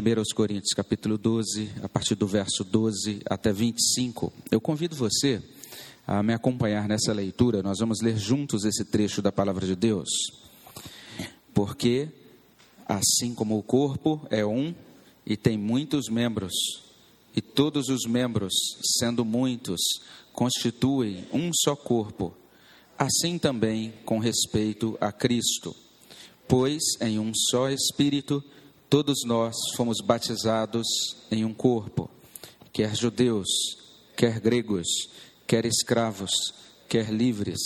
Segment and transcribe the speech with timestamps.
[0.00, 4.32] 1 Coríntios, capítulo 12, a partir do verso 12 até 25.
[4.50, 5.42] Eu convido você
[6.06, 7.62] a me acompanhar nessa leitura.
[7.62, 10.08] Nós vamos ler juntos esse trecho da palavra de Deus.
[11.52, 12.08] Porque,
[12.88, 14.74] assim como o corpo é um
[15.26, 16.54] e tem muitos membros,
[17.36, 18.54] e todos os membros,
[18.98, 19.80] sendo muitos,
[20.32, 22.34] constituem um só corpo,
[22.98, 25.76] assim também com respeito a Cristo.
[26.48, 28.42] Pois em um só Espírito
[28.90, 30.86] todos nós fomos batizados
[31.30, 32.10] em um corpo,
[32.72, 33.46] quer judeus,
[34.16, 34.88] quer gregos,
[35.46, 36.32] quer escravos,
[36.88, 37.60] quer livres,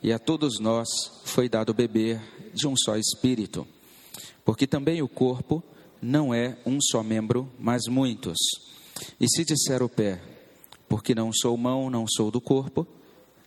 [0.00, 0.88] e a todos nós
[1.24, 2.20] foi dado beber
[2.54, 3.66] de um só Espírito.
[4.44, 5.62] Porque também o corpo
[6.00, 8.36] não é um só membro, mas muitos.
[9.18, 10.22] E se disser o pé,
[10.88, 12.86] porque não sou mão, não sou do corpo,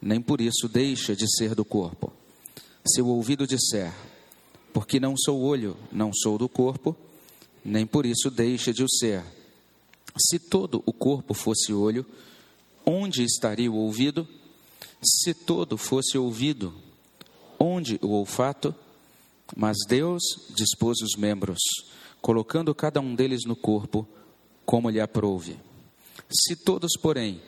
[0.02, 2.12] nem por isso deixa de ser do corpo.
[2.86, 3.94] Se o ouvido disser,
[4.78, 6.96] porque não sou olho, não sou do corpo,
[7.66, 9.24] nem por isso deixa de o ser.
[10.16, 12.06] Se todo o corpo fosse olho,
[12.86, 14.28] onde estaria o ouvido?
[15.02, 16.72] Se todo fosse ouvido,
[17.60, 18.76] onde o olfato?
[19.56, 20.22] Mas Deus
[20.56, 21.58] dispôs os membros,
[22.22, 24.08] colocando cada um deles no corpo,
[24.64, 25.58] como lhe aprouve.
[26.30, 27.42] Se todos, porém,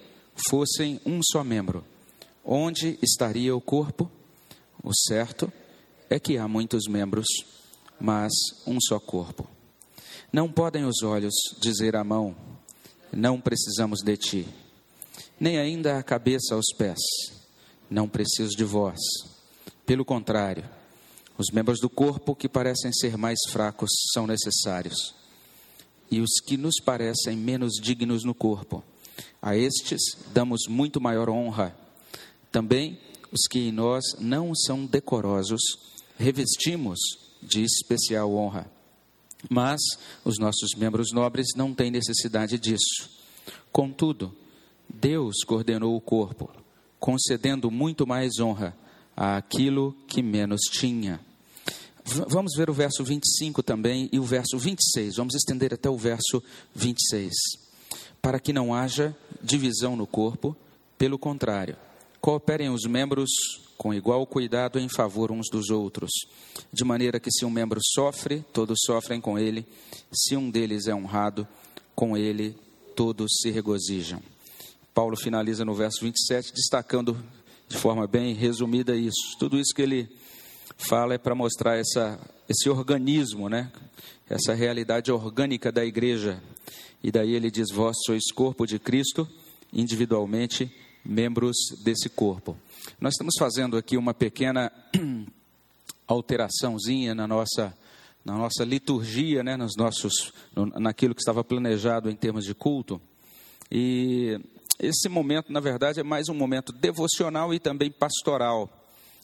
[0.49, 1.85] fossem um só membro,
[2.43, 4.09] onde estaria o corpo?
[4.83, 5.68] O certo é
[6.17, 7.27] que há muitos membros,
[7.99, 8.31] mas
[8.65, 9.47] um só corpo.
[10.31, 12.35] Não podem os olhos dizer à mão:
[13.11, 14.47] Não precisamos de ti,
[15.39, 16.99] nem ainda a cabeça aos pés:
[17.89, 18.97] Não preciso de vós.
[19.85, 20.63] Pelo contrário,
[21.37, 25.19] os membros do corpo que parecem ser mais fracos são necessários
[26.11, 28.83] e os que nos parecem menos dignos no corpo.
[29.41, 30.01] A estes
[30.33, 31.75] damos muito maior honra.
[32.51, 32.99] Também
[33.31, 35.61] os que em nós não são decorosos,
[36.19, 36.99] revestimos
[37.41, 38.69] de especial honra.
[39.49, 39.79] Mas
[40.23, 43.09] os nossos membros nobres não têm necessidade disso.
[43.71, 44.35] Contudo,
[44.87, 46.51] Deus coordenou o corpo,
[46.99, 48.75] concedendo muito mais honra
[49.15, 51.19] àquilo que menos tinha
[52.27, 55.17] Vamos ver o verso 25 também e o verso 26.
[55.17, 56.41] Vamos estender até o verso
[56.73, 57.31] 26.
[58.19, 60.55] Para que não haja divisão no corpo,
[60.97, 61.77] pelo contrário,
[62.19, 63.29] cooperem os membros
[63.79, 66.11] com igual cuidado em favor uns dos outros,
[66.71, 69.65] de maneira que se um membro sofre, todos sofrem com ele,
[70.11, 71.47] se um deles é honrado,
[71.95, 72.57] com ele
[72.93, 74.21] todos se regozijam.
[74.93, 77.17] Paulo finaliza no verso 27, destacando
[77.69, 79.37] de forma bem resumida isso.
[79.39, 80.09] Tudo isso que ele
[80.77, 82.19] fala é para mostrar essa,
[82.49, 83.71] esse organismo, né?
[84.29, 86.43] essa realidade orgânica da igreja.
[87.01, 89.25] E daí ele diz: Vós sois corpo de Cristo,
[89.71, 90.69] individualmente
[91.03, 92.57] membros desse corpo.
[92.99, 94.71] Nós estamos fazendo aqui uma pequena
[96.07, 97.73] alteraçãozinha na nossa
[98.23, 100.33] na nossa liturgia, né, nos nossos
[100.79, 103.01] naquilo que estava planejado em termos de culto.
[103.71, 104.39] E
[104.77, 108.69] esse momento, na verdade, é mais um momento devocional e também pastoral.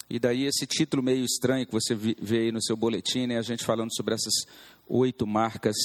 [0.09, 3.41] E daí esse título meio estranho que você vê aí no seu boletim, né, a
[3.41, 4.33] gente falando sobre essas
[4.87, 5.75] oito marcas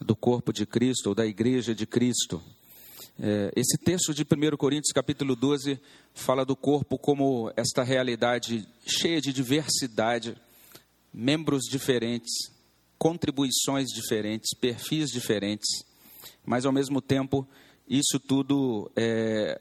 [0.00, 2.42] do corpo de Cristo, ou da igreja de Cristo.
[3.20, 5.80] É, esse texto de 1 Coríntios, capítulo 12,
[6.14, 10.36] fala do corpo como esta realidade cheia de diversidade,
[11.12, 12.32] membros diferentes,
[12.96, 15.84] contribuições diferentes, perfis diferentes,
[16.46, 17.46] mas ao mesmo tempo,
[17.88, 19.60] isso tudo é,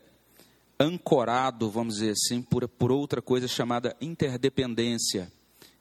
[0.80, 5.32] ancorado, vamos dizer assim, por, por outra coisa chamada interdependência.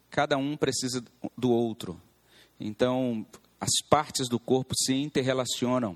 [0.09, 1.03] Cada um precisa
[1.37, 2.01] do outro.
[2.59, 3.23] Então,
[3.59, 5.95] as partes do corpo se interrelacionam,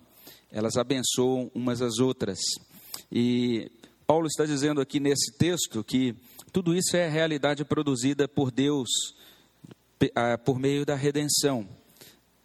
[0.51, 2.39] elas abençoam umas às outras.
[3.11, 3.71] E
[4.05, 6.15] Paulo está dizendo aqui nesse texto que
[6.51, 8.89] tudo isso é realidade produzida por Deus
[10.43, 11.67] por meio da redenção.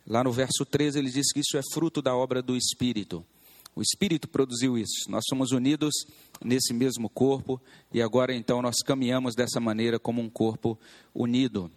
[0.07, 3.25] Lá no verso 13 ele diz que isso é fruto da obra do Espírito.
[3.75, 5.11] O Espírito produziu isso.
[5.11, 5.93] Nós somos unidos
[6.43, 7.61] nesse mesmo corpo
[7.93, 10.79] e agora então nós caminhamos dessa maneira como um corpo
[11.15, 11.71] unido.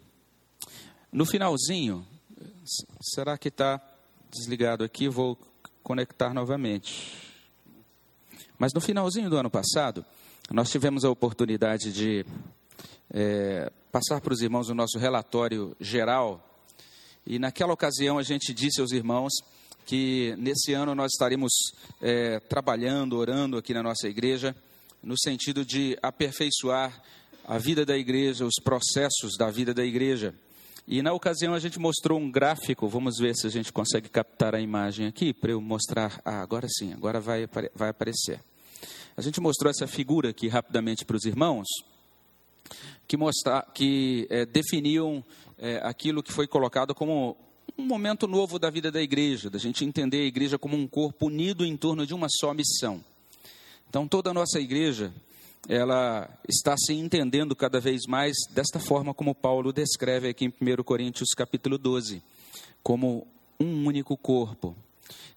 [1.12, 2.06] No finalzinho,
[3.00, 3.80] será que está
[4.30, 5.08] desligado aqui?
[5.08, 5.36] Vou
[5.90, 7.18] conectar novamente.
[8.56, 10.04] Mas no finalzinho do ano passado,
[10.48, 12.24] nós tivemos a oportunidade de
[13.12, 16.64] é, passar para os irmãos o nosso relatório geral.
[17.26, 19.32] E naquela ocasião a gente disse aos irmãos
[19.84, 21.50] que nesse ano nós estaremos
[22.00, 24.54] é, trabalhando, orando aqui na nossa igreja,
[25.02, 27.02] no sentido de aperfeiçoar
[27.44, 30.36] a vida da igreja, os processos da vida da igreja.
[30.86, 34.54] E na ocasião a gente mostrou um gráfico, vamos ver se a gente consegue captar
[34.54, 36.20] a imagem aqui para eu mostrar.
[36.24, 38.40] Ah, agora sim, agora vai, vai aparecer.
[39.16, 41.66] A gente mostrou essa figura aqui rapidamente para os irmãos,
[43.06, 45.24] que, mostra, que é, definiam
[45.58, 47.36] é, aquilo que foi colocado como
[47.76, 51.26] um momento novo da vida da igreja, da gente entender a igreja como um corpo
[51.26, 53.04] unido em torno de uma só missão.
[53.88, 55.12] Então, toda a nossa igreja,
[55.68, 60.82] ela está se entendendo cada vez mais desta forma como Paulo descreve aqui em 1
[60.82, 62.22] Coríntios capítulo 12,
[62.82, 63.26] como
[63.58, 64.76] um único corpo.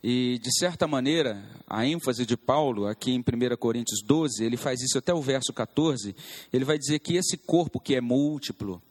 [0.04, 4.82] E, de certa maneira, a ênfase de Paulo, aqui em 1 Coríntios 12, ele faz
[4.82, 6.16] isso até o verso 14,
[6.52, 8.82] ele vai dizer que esse corpo que é múltiplo,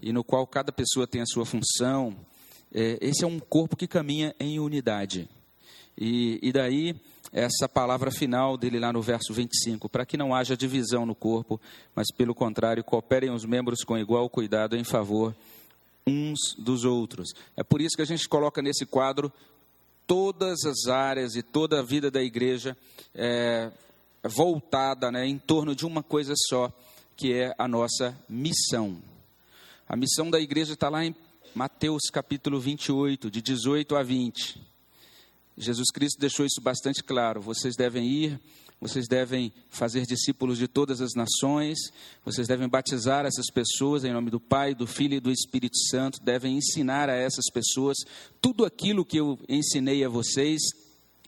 [0.00, 2.16] e no qual cada pessoa tem a sua função,
[2.72, 5.28] é, esse é um corpo que caminha em unidade.
[5.98, 6.94] E, e daí,
[7.32, 11.58] essa palavra final dele lá no verso 25, para que não haja divisão no corpo,
[11.94, 15.34] mas pelo contrário, cooperem os membros com igual cuidado em favor
[16.06, 17.30] uns dos outros.
[17.56, 19.32] É por isso que a gente coloca nesse quadro
[20.06, 22.76] todas as áreas e toda a vida da igreja
[23.14, 23.70] é,
[24.22, 26.70] voltada né, em torno de uma coisa só,
[27.16, 28.98] que é a nossa missão.
[29.88, 31.14] A missão da igreja está lá em
[31.54, 34.71] Mateus capítulo 28, de 18 a 20.
[35.56, 37.40] Jesus Cristo deixou isso bastante claro.
[37.40, 38.40] Vocês devem ir
[38.82, 41.78] vocês devem fazer discípulos de todas as nações,
[42.24, 46.20] vocês devem batizar essas pessoas em nome do Pai, do Filho e do Espírito Santo,
[46.20, 47.96] devem ensinar a essas pessoas
[48.40, 50.60] tudo aquilo que eu ensinei a vocês.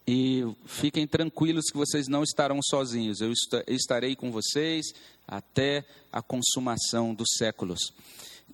[0.05, 3.33] E fiquem tranquilos que vocês não estarão sozinhos, eu
[3.69, 4.87] estarei com vocês
[5.27, 7.79] até a consumação dos séculos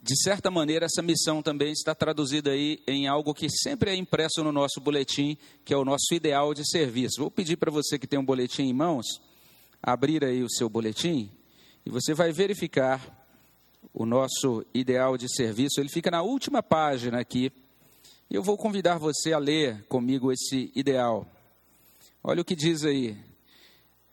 [0.03, 4.43] de certa maneira, essa missão também está traduzida aí em algo que sempre é impresso
[4.43, 7.21] no nosso boletim, que é o nosso ideal de serviço.
[7.21, 9.21] Vou pedir para você que tem um boletim em mãos,
[9.83, 11.31] abrir aí o seu boletim
[11.85, 13.19] e você vai verificar
[13.93, 15.81] o nosso ideal de serviço.
[15.81, 17.53] Ele fica na última página aqui.
[18.31, 21.27] Eu vou convidar você a ler comigo esse ideal.
[22.25, 23.19] Olha o que diz aí.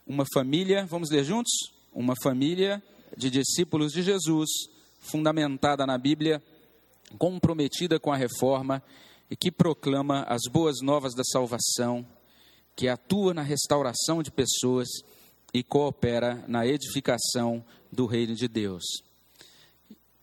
[0.06, 1.54] Uma família, vamos ler juntos?
[1.94, 2.84] Uma família
[3.16, 4.50] de discípulos de Jesus
[4.99, 6.41] fundamentada na Bíblia,
[7.17, 8.81] comprometida com a reforma
[9.29, 12.05] e que proclama as boas novas da salvação,
[12.75, 14.88] que atua na restauração de pessoas
[15.53, 18.83] e coopera na edificação do reino de Deus.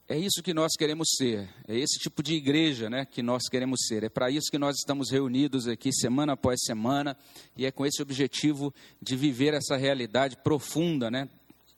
[0.07, 3.87] É isso que nós queremos ser, é esse tipo de igreja né, que nós queremos
[3.89, 4.05] ser.
[4.05, 7.17] É para isso que nós estamos reunidos aqui semana após semana,
[7.57, 11.27] e é com esse objetivo de viver essa realidade profunda, né,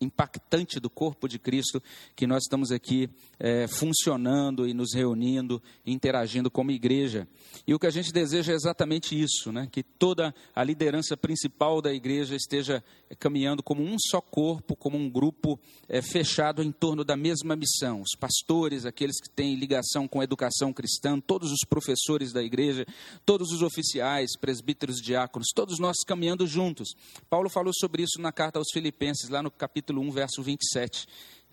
[0.01, 1.83] impactante do corpo de Cristo
[2.15, 3.09] que nós estamos aqui
[3.39, 7.27] é, funcionando e nos reunindo, interagindo como igreja.
[7.67, 9.69] E o que a gente deseja é exatamente isso, né?
[9.71, 14.99] que toda a liderança principal da igreja esteja é, caminhando como um só corpo, como
[14.99, 15.59] um grupo
[15.89, 18.03] é, fechado em torno da mesma missão.
[18.03, 22.87] Os pastores, aqueles que têm ligação com a educação cristã, todos os professores da igreja,
[23.25, 26.91] todos os oficiais, presbíteros, diáconos, todos nós caminhando juntos.
[27.31, 31.07] Paulo falou sobre isso na carta aos Filipenses, lá no capítulo 1, verso 27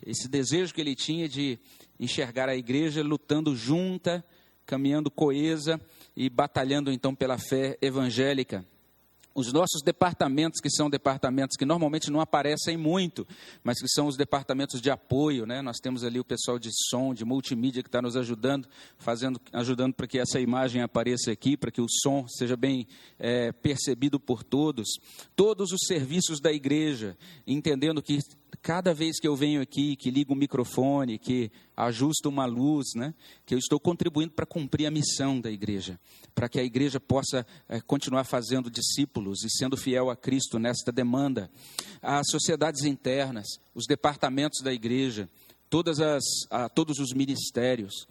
[0.05, 1.57] esse desejo que ele tinha de
[1.99, 4.23] enxergar a igreja lutando junta,
[4.65, 5.79] caminhando coesa
[6.15, 8.65] e batalhando então pela fé evangélica.
[9.35, 13.27] Os nossos departamentos, que são departamentos que normalmente não aparecem muito,
[13.63, 15.61] mas que são os departamentos de apoio, né?
[15.61, 19.95] Nós temos ali o pessoal de som, de multimídia que está nos ajudando, fazendo, ajudando
[19.95, 22.87] para que essa imagem apareça aqui, para que o som seja bem
[23.17, 24.87] é, percebido por todos.
[25.35, 28.19] Todos os serviços da igreja, entendendo que
[28.63, 33.13] cada vez que eu venho aqui, que ligo o microfone, que ajusto uma luz, né,
[33.45, 35.99] que eu estou contribuindo para cumprir a missão da igreja,
[36.33, 40.93] para que a igreja possa é, continuar fazendo discípulos e sendo fiel a Cristo nesta
[40.93, 41.51] demanda.
[42.01, 45.29] As sociedades internas, os departamentos da igreja,
[45.69, 48.07] todas as, a, todos os ministérios,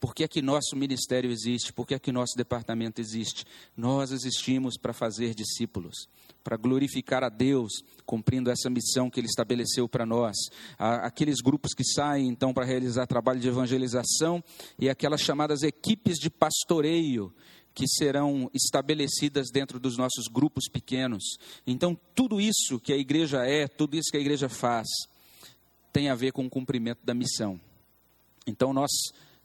[0.00, 1.72] por que é que nosso ministério existe?
[1.72, 3.44] Por que é que nosso departamento existe?
[3.76, 6.08] Nós existimos para fazer discípulos
[6.44, 7.72] para glorificar a Deus,
[8.04, 10.36] cumprindo essa missão que Ele estabeleceu para nós.
[10.78, 14.44] Aqueles grupos que saem então para realizar trabalho de evangelização
[14.78, 17.34] e aquelas chamadas equipes de pastoreio
[17.72, 21.24] que serão estabelecidas dentro dos nossos grupos pequenos.
[21.66, 24.86] Então, tudo isso que a igreja é, tudo isso que a igreja faz,
[25.92, 27.58] tem a ver com o cumprimento da missão.
[28.46, 28.90] Então, nós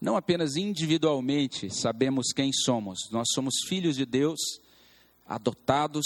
[0.01, 4.39] não apenas individualmente sabemos quem somos, nós somos filhos de Deus,
[5.25, 6.05] adotados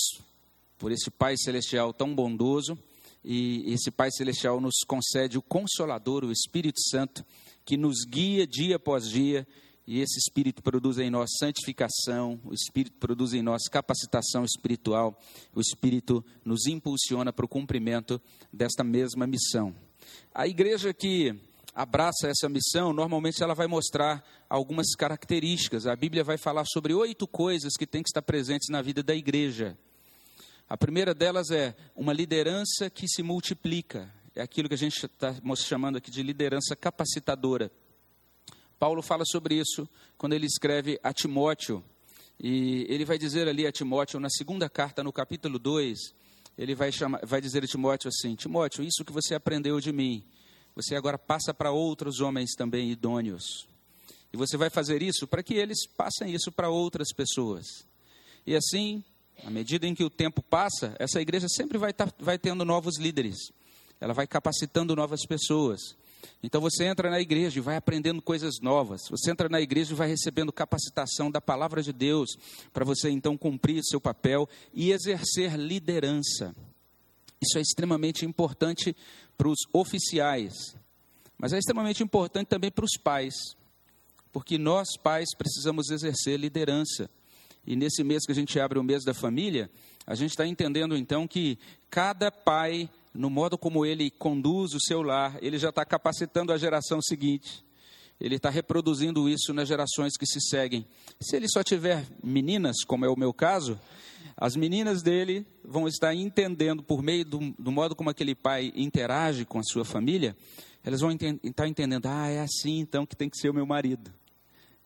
[0.78, 2.78] por esse Pai Celestial tão bondoso,
[3.24, 7.24] e esse Pai Celestial nos concede o Consolador, o Espírito Santo,
[7.64, 9.48] que nos guia dia após dia,
[9.86, 15.18] e esse Espírito produz em nós santificação, o Espírito produz em nós capacitação espiritual,
[15.54, 18.22] o Espírito nos impulsiona para o cumprimento
[18.52, 19.74] desta mesma missão.
[20.34, 21.36] A igreja que
[21.74, 25.88] abraça essa missão, normalmente ela vai mostrar algumas características.
[25.88, 29.16] A Bíblia vai falar sobre oito coisas que têm que estar presentes na vida da
[29.16, 29.78] igreja.
[30.70, 34.12] A primeira delas é uma liderança que se multiplica.
[34.36, 37.72] É aquilo que a gente está chamando aqui de liderança capacitadora.
[38.80, 39.88] Paulo fala sobre isso
[40.18, 41.84] quando ele escreve a Timóteo.
[42.40, 45.98] E ele vai dizer ali a Timóteo, na segunda carta, no capítulo 2,
[46.58, 50.24] ele vai, chamar, vai dizer a Timóteo assim: Timóteo, isso que você aprendeu de mim,
[50.76, 53.68] você agora passa para outros homens também idôneos.
[54.34, 57.66] E você vai fazer isso para que eles passem isso para outras pessoas.
[58.46, 59.04] E assim,
[59.46, 62.98] à medida em que o tempo passa, essa igreja sempre vai, tá, vai tendo novos
[62.98, 63.38] líderes.
[64.02, 65.96] Ela vai capacitando novas pessoas.
[66.42, 69.02] Então você entra na igreja e vai aprendendo coisas novas.
[69.10, 72.36] Você entra na igreja e vai recebendo capacitação da palavra de Deus
[72.72, 76.56] para você então cumprir seu papel e exercer liderança.
[77.44, 78.96] Isso é extremamente importante
[79.38, 80.54] para os oficiais,
[81.38, 83.34] mas é extremamente importante também para os pais,
[84.32, 87.10] porque nós pais precisamos exercer liderança.
[87.66, 89.70] E nesse mês que a gente abre o mês da família,
[90.06, 91.58] a gente está entendendo então que
[91.90, 96.58] cada pai no modo como ele conduz o seu lar, ele já está capacitando a
[96.58, 97.64] geração seguinte.
[98.20, 100.86] Ele está reproduzindo isso nas gerações que se seguem.
[101.22, 103.80] Se ele só tiver meninas, como é o meu caso,
[104.36, 109.46] as meninas dele vão estar entendendo, por meio do, do modo como aquele pai interage
[109.46, 110.36] com a sua família,
[110.84, 114.12] elas vão estar entendendo: ah, é assim então que tem que ser o meu marido.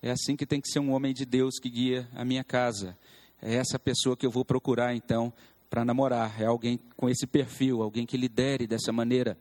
[0.01, 2.97] É assim que tem que ser um homem de Deus que guia a minha casa.
[3.41, 5.33] É essa pessoa que eu vou procurar então
[5.69, 9.37] para namorar, é alguém com esse perfil, alguém que lidere dessa maneira.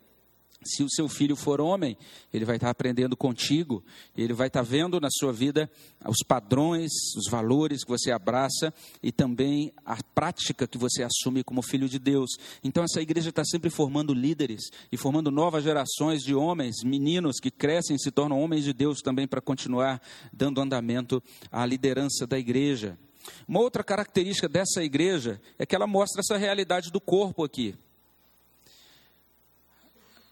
[0.66, 1.96] Se o seu filho for homem,
[2.32, 3.84] ele vai estar aprendendo contigo,
[4.16, 5.70] ele vai estar vendo na sua vida
[6.06, 11.62] os padrões, os valores que você abraça e também a prática que você assume como
[11.62, 12.30] filho de Deus.
[12.62, 17.50] Então, essa igreja está sempre formando líderes e formando novas gerações de homens, meninos que
[17.50, 22.38] crescem e se tornam homens de Deus também para continuar dando andamento à liderança da
[22.38, 22.98] igreja.
[23.46, 27.74] Uma outra característica dessa igreja é que ela mostra essa realidade do corpo aqui.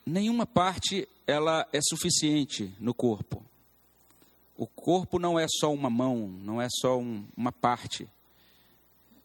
[0.07, 3.45] Nenhuma parte ela é suficiente no corpo.
[4.57, 8.09] O corpo não é só uma mão, não é só um, uma parte.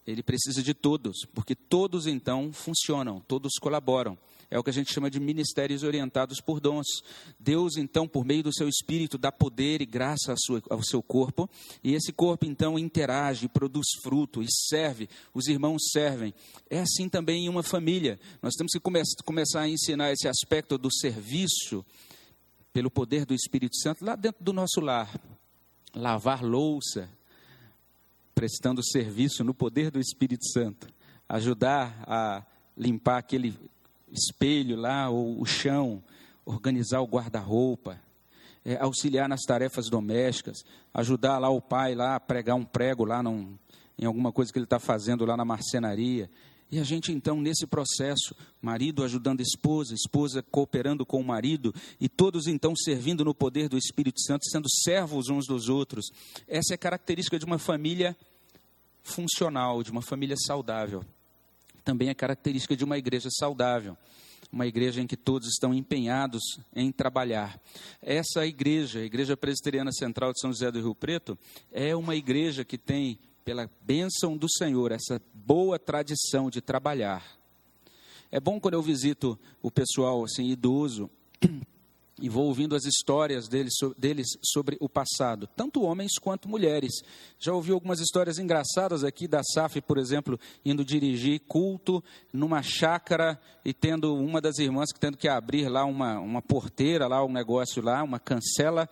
[0.07, 4.17] Ele precisa de todos, porque todos então funcionam, todos colaboram.
[4.51, 6.87] É o que a gente chama de ministérios orientados por dons.
[7.39, 10.33] Deus, então, por meio do seu espírito, dá poder e graça
[10.69, 11.47] ao seu corpo,
[11.83, 15.07] e esse corpo, então, interage, produz fruto e serve.
[15.33, 16.33] Os irmãos servem.
[16.69, 18.19] É assim também em uma família.
[18.41, 21.85] Nós temos que come começar a ensinar esse aspecto do serviço
[22.73, 25.13] pelo poder do Espírito Santo lá dentro do nosso lar.
[25.95, 27.09] Lavar louça,
[28.33, 30.87] prestando serviço no poder do Espírito Santo.
[31.27, 32.43] Ajudar a
[32.75, 33.55] limpar aquele
[34.11, 36.03] espelho lá, ou o chão,
[36.45, 37.99] organizar o guarda-roupa,
[38.65, 40.63] é, auxiliar nas tarefas domésticas,
[40.93, 43.57] ajudar lá o pai lá a pregar um prego lá num,
[43.97, 46.29] em alguma coisa que ele está fazendo lá na marcenaria.
[46.71, 51.73] E a gente então, nesse processo, marido ajudando a esposa, esposa cooperando com o marido,
[51.99, 56.11] e todos então servindo no poder do Espírito Santo, sendo servos uns dos outros.
[56.47, 58.15] Essa é característica de uma família
[59.01, 61.03] funcional, de uma família saudável
[61.89, 63.97] também é característica de uma igreja saudável,
[64.51, 67.59] uma igreja em que todos estão empenhados em trabalhar.
[67.99, 71.35] Essa igreja, a Igreja Presbiteriana Central de São José do Rio Preto,
[71.71, 77.25] é uma igreja que tem, pela bênção do Senhor, essa boa tradição de trabalhar.
[78.31, 81.09] É bom quando eu visito o pessoal assim idoso
[82.21, 86.91] e vou ouvindo as histórias deles, deles, sobre o passado, tanto homens quanto mulheres.
[87.39, 93.39] Já ouvi algumas histórias engraçadas aqui da SAF, por exemplo, indo dirigir culto numa chácara
[93.63, 97.31] e tendo uma das irmãs que tendo que abrir lá uma, uma porteira, lá um
[97.31, 98.89] negócio lá, uma cancela,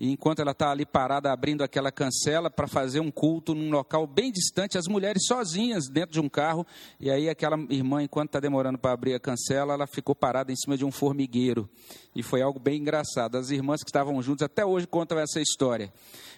[0.00, 4.06] e enquanto ela está ali parada abrindo aquela cancela para fazer um culto num local
[4.06, 6.66] bem distante, as mulheres sozinhas dentro de um carro,
[6.98, 10.56] e aí aquela irmã, enquanto está demorando para abrir a cancela, ela ficou parada em
[10.56, 11.68] cima de um formigueiro.
[12.14, 13.36] E foi algo bem engraçado.
[13.36, 15.92] As irmãs que estavam juntas até hoje contam essa história.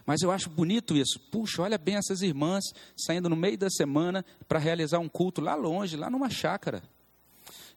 [0.06, 1.18] Mas eu acho bonito isso.
[1.30, 2.64] Puxa, olha bem essas irmãs
[2.96, 6.82] saindo no meio da semana para realizar um culto lá longe, lá numa chácara.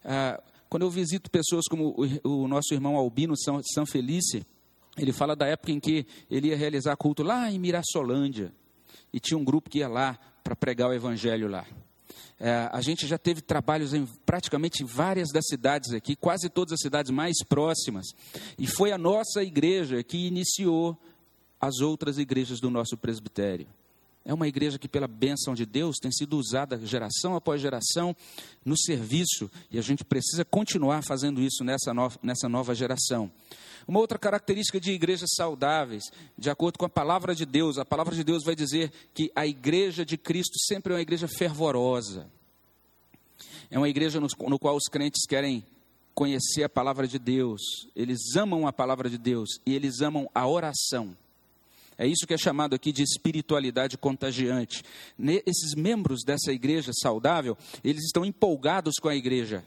[0.04, 4.46] Ah, quando eu visito pessoas como o, o nosso irmão Albino São, São Felice,
[4.98, 8.52] ele fala da época em que ele ia realizar culto lá em Mirassolândia.
[9.14, 11.66] E tinha um grupo que ia lá para pregar o evangelho lá.
[12.40, 16.82] É, a gente já teve trabalhos em praticamente várias das cidades aqui, quase todas as
[16.82, 18.08] cidades mais próximas.
[18.58, 20.98] E foi a nossa igreja que iniciou
[21.60, 23.68] as outras igrejas do nosso presbitério.
[24.26, 28.16] É uma igreja que, pela bênção de Deus, tem sido usada geração após geração
[28.66, 33.32] no serviço, e a gente precisa continuar fazendo isso nessa nova, nessa nova geração.
[33.88, 36.06] Uma outra característica de igrejas saudáveis,
[36.36, 39.46] de acordo com a palavra de Deus, a palavra de Deus vai dizer que a
[39.46, 42.28] igreja de Cristo sempre é uma igreja fervorosa.
[43.70, 45.64] É uma igreja no, no qual os crentes querem
[46.16, 47.62] conhecer a palavra de Deus,
[47.96, 51.16] eles amam a palavra de Deus e eles amam a oração.
[51.98, 54.84] É isso que é chamado aqui de espiritualidade contagiante.
[55.46, 59.64] Esses membros dessa igreja saudável, eles estão empolgados com a igreja,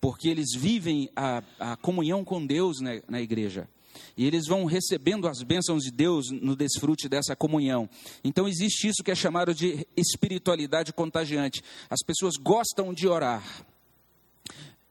[0.00, 3.68] porque eles vivem a, a comunhão com Deus na, na igreja.
[4.16, 7.88] E eles vão recebendo as bênçãos de Deus no desfrute dessa comunhão.
[8.22, 11.62] Então existe isso que é chamado de espiritualidade contagiante.
[11.88, 13.44] As pessoas gostam de orar.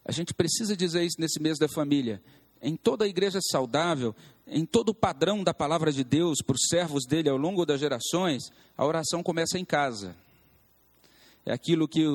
[0.05, 2.21] A gente precisa dizer isso nesse mês da família.
[2.61, 4.15] Em toda a igreja saudável,
[4.47, 7.79] em todo o padrão da palavra de Deus para os servos dele ao longo das
[7.79, 8.43] gerações,
[8.77, 10.15] a oração começa em casa.
[11.45, 12.05] É aquilo que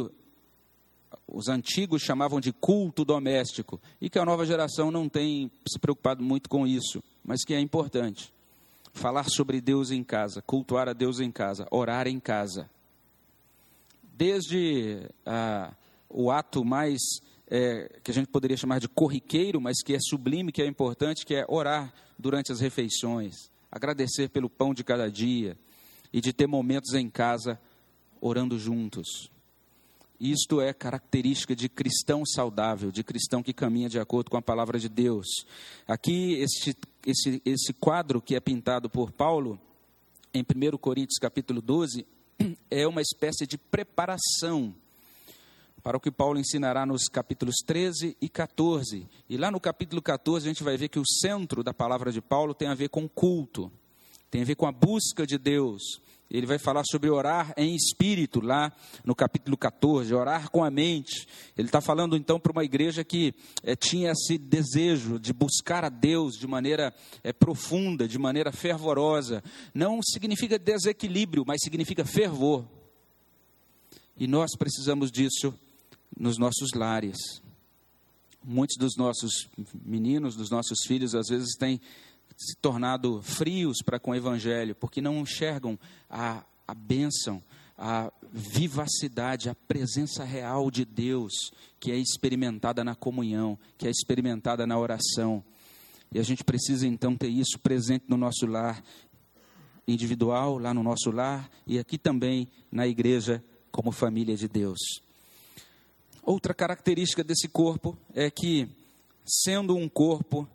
[1.27, 6.23] os antigos chamavam de culto doméstico e que a nova geração não tem se preocupado
[6.23, 8.33] muito com isso, mas que é importante.
[8.93, 12.69] Falar sobre Deus em casa, cultuar a Deus em casa, orar em casa.
[14.15, 15.73] Desde ah,
[16.09, 16.99] o ato mais
[17.51, 21.25] é, que a gente poderia chamar de corriqueiro, mas que é sublime, que é importante,
[21.25, 25.57] que é orar durante as refeições, agradecer pelo pão de cada dia
[26.13, 27.59] e de ter momentos em casa
[28.21, 29.31] orando juntos.
[30.21, 34.79] Isto é característica de cristão saudável, de cristão que caminha de acordo com a palavra
[34.79, 35.27] de Deus.
[35.87, 36.77] Aqui, este,
[37.07, 39.61] esse, esse quadro que é pintado por Paulo,
[40.35, 42.05] em 1 Coríntios capítulo 12,
[42.69, 44.75] é uma espécie de preparação
[45.83, 49.07] para o que Paulo ensinará nos capítulos 13 e 14.
[49.29, 52.21] E lá no capítulo 14 a gente vai ver que o centro da palavra de
[52.21, 53.71] Paulo tem a ver com culto,
[54.31, 56.01] tem a ver com a busca de Deus.
[56.31, 58.71] Ele vai falar sobre orar em espírito, lá
[59.03, 61.27] no capítulo 14, orar com a mente.
[61.57, 65.89] Ele está falando então para uma igreja que é, tinha esse desejo de buscar a
[65.89, 66.93] Deus de maneira
[67.25, 69.43] é, profunda, de maneira fervorosa.
[69.73, 72.67] Não significa desequilíbrio, mas significa fervor.
[74.15, 75.55] E nós precisamos disso
[76.17, 77.17] nos nossos lares.
[78.45, 79.49] Muitos dos nossos
[79.85, 81.81] meninos, dos nossos filhos, às vezes têm
[82.37, 87.43] se tornado frios para com o Evangelho, porque não enxergam a, a bênção,
[87.77, 94.67] a vivacidade, a presença real de Deus, que é experimentada na comunhão, que é experimentada
[94.67, 95.43] na oração.
[96.13, 98.83] E a gente precisa então ter isso presente no nosso lar
[99.87, 104.79] individual, lá no nosso lar e aqui também na igreja como família de Deus.
[106.29, 108.69] Outra característica desse corpo é que,
[109.25, 110.47] sendo um corpo,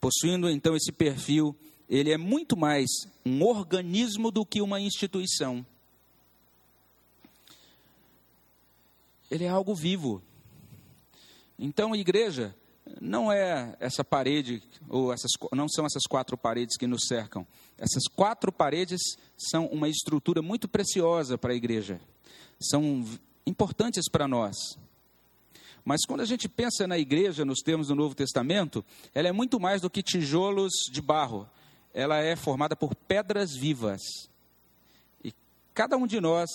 [0.00, 1.54] possuindo então esse perfil,
[1.86, 2.88] ele é muito mais
[3.22, 5.66] um organismo do que uma instituição.
[9.30, 10.22] Ele é algo vivo.
[11.58, 12.56] Então, a igreja
[12.98, 17.46] não é essa parede, ou essas, não são essas quatro paredes que nos cercam.
[17.76, 19.02] Essas quatro paredes
[19.36, 22.00] são uma estrutura muito preciosa para a igreja.
[22.58, 23.04] São
[23.46, 24.56] importantes para nós.
[25.84, 29.58] Mas quando a gente pensa na igreja, nos termos do Novo Testamento, ela é muito
[29.58, 31.48] mais do que tijolos de barro.
[31.92, 34.00] Ela é formada por pedras vivas.
[35.24, 35.32] E
[35.74, 36.48] cada um de nós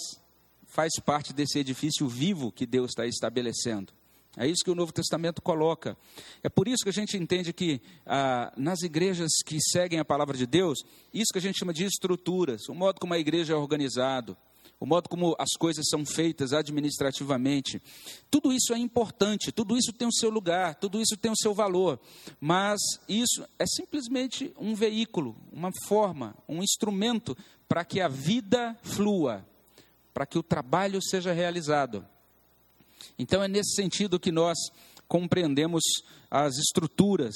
[0.66, 3.92] faz parte desse edifício vivo que Deus está estabelecendo.
[4.40, 5.98] É isso que o Novo Testamento coloca.
[6.44, 10.38] É por isso que a gente entende que ah, nas igrejas que seguem a palavra
[10.38, 10.78] de Deus,
[11.12, 14.38] isso que a gente chama de estruturas, o modo como a igreja é organizado,
[14.80, 17.82] o modo como as coisas são feitas administrativamente.
[18.30, 21.54] Tudo isso é importante, tudo isso tem o seu lugar, tudo isso tem o seu
[21.54, 22.00] valor,
[22.40, 27.36] mas isso é simplesmente um veículo, uma forma, um instrumento
[27.68, 29.46] para que a vida flua,
[30.14, 32.06] para que o trabalho seja realizado.
[33.18, 34.58] Então é nesse sentido que nós
[35.08, 35.84] compreendemos
[36.30, 37.36] as estruturas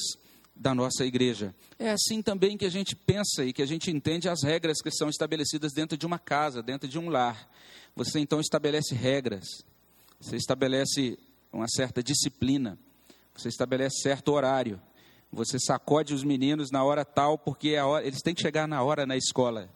[0.56, 1.56] da nossa igreja.
[1.80, 4.92] É assim também que a gente pensa e que a gente entende as regras que
[4.92, 7.50] são estabelecidas dentro de uma casa, dentro de um lar.
[7.96, 9.46] Você então estabelece regras,
[10.20, 11.18] você estabelece
[11.52, 12.78] uma certa disciplina,
[13.36, 14.80] você estabelece certo horário,
[15.32, 19.06] você sacode os meninos na hora tal, porque hora, eles têm que chegar na hora
[19.06, 19.70] na escola.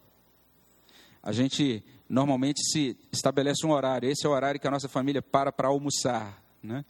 [1.23, 5.21] A gente normalmente se estabelece um horário, esse é o horário que a nossa família
[5.21, 6.85] para para almoçar, né?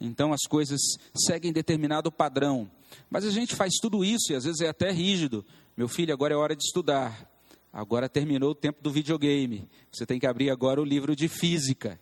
[0.00, 0.80] Então as coisas
[1.14, 2.70] seguem determinado padrão.
[3.10, 5.44] Mas a gente faz tudo isso e às vezes é até rígido.
[5.76, 7.28] Meu filho, agora é hora de estudar.
[7.72, 9.68] Agora terminou o tempo do videogame.
[9.92, 12.00] Você tem que abrir agora o livro de física.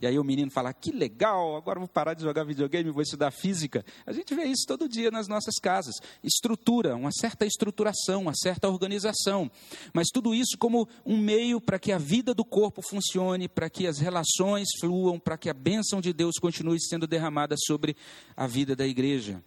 [0.00, 3.30] E aí o menino fala: que legal, agora vou parar de jogar videogame, vou estudar
[3.30, 3.84] física.
[4.06, 5.96] A gente vê isso todo dia nas nossas casas.
[6.22, 9.50] Estrutura, uma certa estruturação, uma certa organização.
[9.92, 13.86] Mas tudo isso como um meio para que a vida do corpo funcione, para que
[13.86, 17.96] as relações fluam, para que a bênção de Deus continue sendo derramada sobre
[18.36, 19.42] a vida da igreja.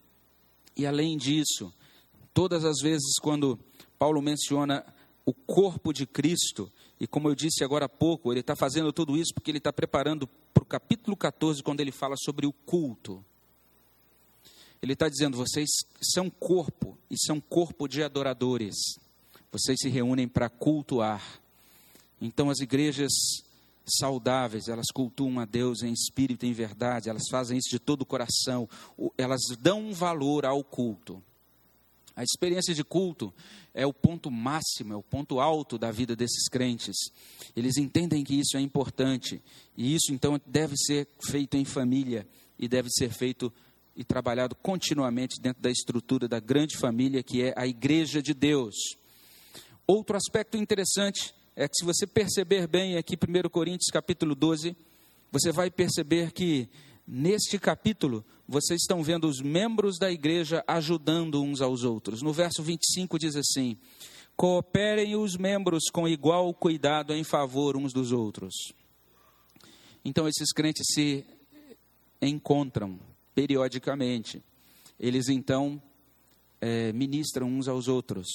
[0.76, 1.74] E além disso,
[2.34, 3.58] todas as vezes quando
[3.98, 4.86] Paulo menciona
[5.26, 9.18] o corpo de Cristo, e como eu disse agora há pouco, ele está fazendo tudo
[9.18, 13.26] isso porque ele está preparando para o capítulo 14, quando ele fala sobre o culto.
[14.80, 15.68] Ele está dizendo: vocês
[16.00, 18.76] são corpo, e são corpo de adoradores.
[19.52, 21.42] vocês se reúnem para cultuar.
[22.22, 23.12] Então, as igrejas
[23.84, 28.04] saudáveis, elas cultuam a Deus em espírito e em verdade, elas fazem isso de todo
[28.04, 28.70] o coração,
[29.18, 31.20] elas dão valor ao culto.
[32.15, 33.34] A experiência de culto
[33.74, 36.95] é o ponto máximo, é o ponto alto da vida desses crentes.
[37.56, 39.41] Eles entendem que isso é importante
[39.78, 42.28] e isso então deve ser feito em família
[42.60, 43.52] e deve ser feito
[43.95, 48.76] e trabalhado continuamente dentro da estrutura da grande família que é a igreja de Deus.
[49.88, 54.76] Outro aspecto interessante é que se você perceber bem aqui 1 Coríntios capítulo 12,
[55.32, 56.69] você vai perceber que
[57.12, 62.21] neste capítulo vocês estão vendo os membros da igreja ajudando uns aos outros.
[62.21, 63.78] No verso 25 diz assim:
[64.36, 68.54] Cooperem os membros com igual cuidado em favor uns dos outros.
[70.06, 71.26] Então esses crentes se
[72.21, 72.97] encontram
[73.36, 74.41] periodicamente.
[74.97, 75.82] Eles então
[76.62, 78.28] é, ministram uns aos outros.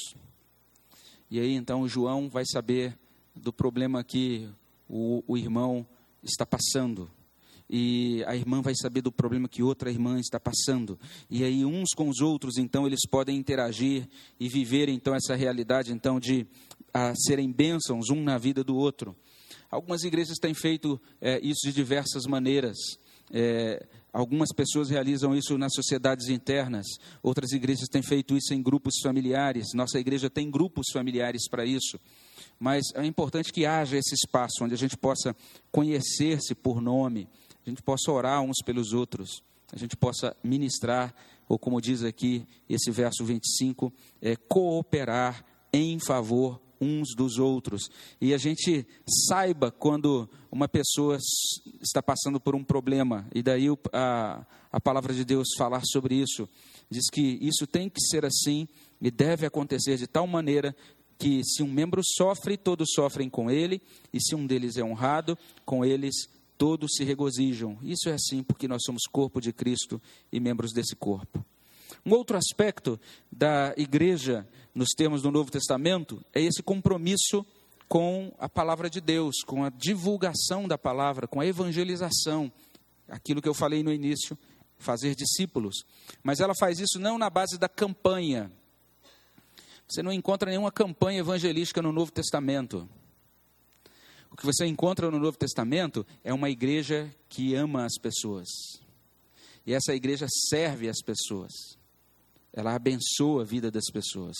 [1.30, 2.96] E aí então João vai saber
[3.34, 4.48] do problema que
[4.88, 5.86] o, o irmão
[6.22, 7.10] está passando
[7.68, 10.98] e a irmã vai saber do problema que outra irmã está passando.
[11.28, 15.92] E aí uns com os outros, então, eles podem interagir e viver então essa realidade
[15.92, 16.46] então de
[16.94, 19.16] a, serem bênçãos um na vida do outro.
[19.70, 22.76] Algumas igrejas têm feito é, isso de diversas maneiras.
[23.32, 26.86] É, algumas pessoas realizam isso nas sociedades internas,
[27.22, 29.74] outras igrejas têm feito isso em grupos familiares.
[29.74, 31.98] Nossa igreja tem grupos familiares para isso.
[32.58, 35.36] Mas é importante que haja esse espaço onde a gente possa
[35.70, 37.28] conhecer-se por nome,
[37.66, 41.12] a gente possa orar uns pelos outros, a gente possa ministrar,
[41.48, 47.90] ou como diz aqui esse verso 25, é, cooperar em favor uns dos outros.
[48.20, 48.86] E a gente
[49.28, 51.18] saiba quando uma pessoa
[51.82, 56.48] está passando por um problema, e daí a, a palavra de Deus falar sobre isso,
[56.88, 58.68] diz que isso tem que ser assim
[59.00, 60.74] e deve acontecer de tal maneira
[61.18, 63.80] que se um membro sofre, todos sofrem com ele,
[64.12, 67.78] e se um deles é honrado, com eles todos se regozijam.
[67.82, 70.00] Isso é assim porque nós somos corpo de Cristo
[70.32, 71.44] e membros desse corpo.
[72.04, 77.44] Um outro aspecto da igreja, nos termos do Novo Testamento, é esse compromisso
[77.88, 82.52] com a palavra de Deus, com a divulgação da palavra, com a evangelização.
[83.08, 84.36] Aquilo que eu falei no início,
[84.78, 85.84] fazer discípulos.
[86.22, 88.50] Mas ela faz isso não na base da campanha.
[89.88, 92.88] Você não encontra nenhuma campanha evangelística no Novo Testamento.
[94.30, 98.48] O que você encontra no Novo Testamento é uma igreja que ama as pessoas.
[99.66, 101.52] E essa igreja serve as pessoas.
[102.52, 104.36] Ela abençoa a vida das pessoas.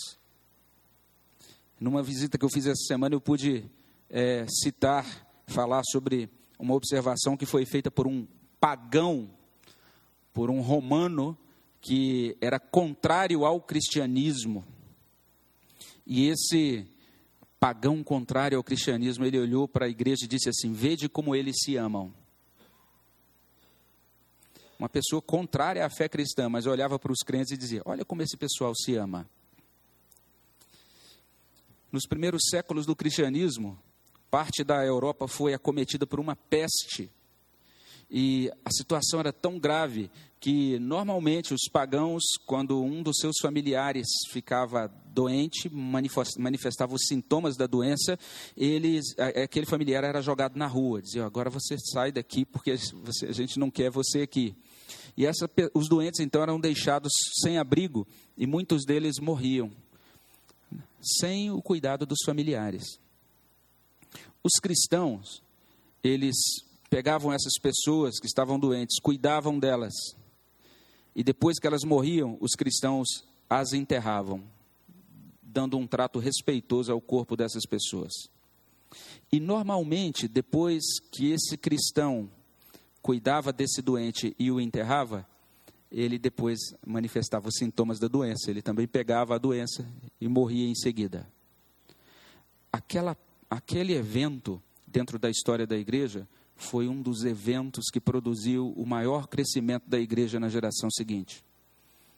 [1.79, 3.65] Numa visita que eu fiz essa semana, eu pude
[4.09, 5.05] é, citar,
[5.47, 8.27] falar sobre uma observação que foi feita por um
[8.59, 9.31] pagão,
[10.33, 11.37] por um romano
[11.81, 14.65] que era contrário ao cristianismo.
[16.07, 16.87] E esse
[17.67, 21.57] pagão contrário ao cristianismo, ele olhou para a igreja e disse assim: Vede como eles
[21.65, 22.15] se amam.
[24.79, 28.23] Uma pessoa contrária à fé cristã, mas olhava para os crentes e dizia: Olha como
[28.23, 29.29] esse pessoal se ama.
[31.91, 33.77] Nos primeiros séculos do cristianismo,
[34.31, 37.11] parte da Europa foi acometida por uma peste.
[38.11, 44.07] E a situação era tão grave que normalmente os pagãos, quando um dos seus familiares
[44.31, 45.69] ficava doente,
[46.39, 48.19] manifestava os sintomas da doença,
[48.57, 53.59] eles, aquele familiar era jogado na rua, dizia: agora você sai daqui porque a gente
[53.59, 54.55] não quer você aqui.
[55.17, 57.11] E essa, os doentes então eram deixados
[57.43, 59.73] sem abrigo e muitos deles morriam,
[61.01, 63.01] sem o cuidado dos familiares.
[64.45, 65.43] Os cristãos,
[66.05, 66.37] eles
[66.89, 69.95] pegavam essas pessoas que estavam doentes, cuidavam delas
[71.17, 74.45] e depois que elas morriam, os cristãos as enterravam,
[75.41, 78.13] dando um trato respeitoso ao corpo dessas pessoas.
[79.33, 82.29] E normalmente, depois que esse cristão
[83.01, 85.27] cuidava desse doente e o enterrava,
[85.91, 88.51] ele depois manifestava os sintomas da doença.
[88.51, 89.89] Ele também pegava a doença
[90.21, 91.27] e morria em seguida.
[92.71, 93.17] Aquela,
[93.49, 99.29] aquele evento dentro da história da igreja foi um dos eventos que produziu o maior
[99.29, 101.45] crescimento da igreja na geração seguinte.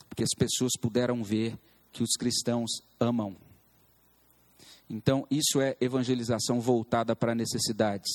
[0.09, 1.59] Porque as pessoas puderam ver
[1.93, 3.37] que os cristãos amam.
[4.89, 8.11] Então, isso é evangelização voltada para necessidades.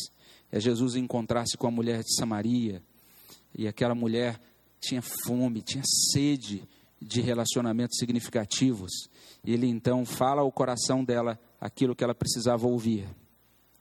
[0.52, 2.82] É Jesus encontrar-se com a mulher de Samaria,
[3.56, 4.42] e aquela mulher
[4.80, 6.68] tinha fome, tinha sede
[7.00, 8.92] de relacionamentos significativos.
[9.44, 13.08] E ele então fala ao coração dela aquilo que ela precisava ouvir.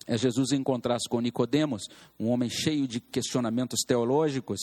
[0.07, 1.89] É Jesus encontrar-se com Nicodemos,
[2.19, 4.61] um homem cheio de questionamentos teológicos,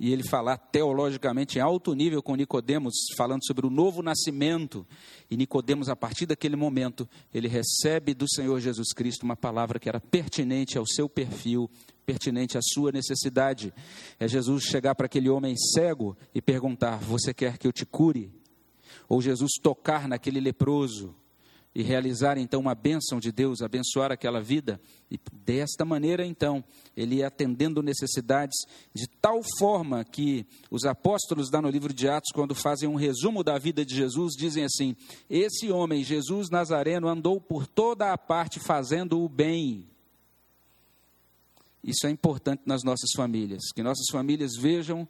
[0.00, 4.86] e ele falar teologicamente em alto nível com Nicodemos, falando sobre o novo nascimento.
[5.30, 9.88] E Nicodemos, a partir daquele momento, ele recebe do Senhor Jesus Cristo uma palavra que
[9.88, 11.68] era pertinente ao seu perfil,
[12.06, 13.74] pertinente à sua necessidade.
[14.18, 18.32] É Jesus chegar para aquele homem cego e perguntar: "Você quer que eu te cure?"
[19.08, 21.14] Ou Jesus tocar naquele leproso
[21.78, 24.80] e realizar então uma bênção de Deus, abençoar aquela vida.
[25.08, 26.64] E desta maneira, então,
[26.96, 28.56] ele ia atendendo necessidades
[28.92, 33.44] de tal forma que os apóstolos, lá no livro de Atos, quando fazem um resumo
[33.44, 34.96] da vida de Jesus, dizem assim:
[35.30, 39.88] Esse homem, Jesus Nazareno, andou por toda a parte fazendo o bem.
[41.84, 45.08] Isso é importante nas nossas famílias, que nossas famílias vejam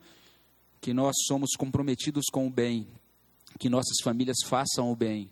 [0.83, 2.87] que nós somos comprometidos com o bem,
[3.59, 5.31] que nossas famílias façam o bem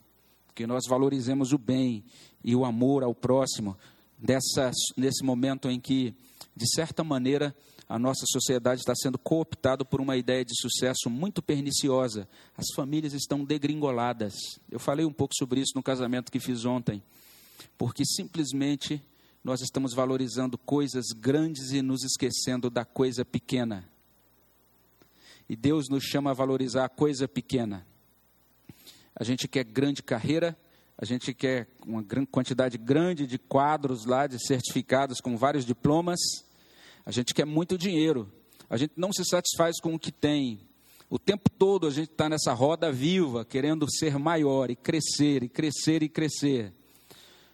[0.56, 2.02] que nós valorizemos o bem
[2.42, 3.76] e o amor ao próximo,
[4.18, 6.14] dessa, nesse momento em que,
[6.56, 7.54] de certa maneira,
[7.86, 12.26] a nossa sociedade está sendo cooptada por uma ideia de sucesso muito perniciosa.
[12.56, 14.32] As famílias estão degringoladas.
[14.70, 17.02] Eu falei um pouco sobre isso no casamento que fiz ontem,
[17.76, 19.00] porque simplesmente
[19.44, 23.84] nós estamos valorizando coisas grandes e nos esquecendo da coisa pequena.
[25.50, 27.86] E Deus nos chama a valorizar a coisa pequena
[29.18, 30.56] a gente quer grande carreira,
[30.98, 36.20] a gente quer uma quantidade grande de quadros lá, de certificados com vários diplomas,
[37.04, 38.30] a gente quer muito dinheiro,
[38.68, 40.60] a gente não se satisfaz com o que tem.
[41.08, 45.48] O tempo todo a gente está nessa roda viva, querendo ser maior e crescer, e
[45.48, 46.72] crescer e crescer.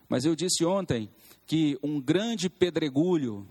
[0.09, 1.09] Mas eu disse ontem
[1.47, 3.47] que um grande pedregulho,